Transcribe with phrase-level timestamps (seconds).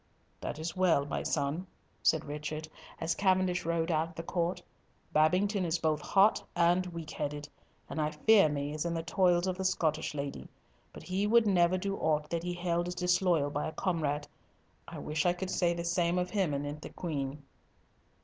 [0.39, 1.67] "That is well, my son,"
[2.01, 2.67] said Richard,
[2.99, 4.63] as Cavendish rode out of the court.
[5.13, 7.47] "Babington is both hot and weak headed,
[7.87, 10.47] and I fear me is in the toils of the Scottish lady;
[10.91, 14.27] but he would never do aught that he held as disloyal by a comrade.
[14.87, 17.43] I wish I could say the same of him anent the Queen."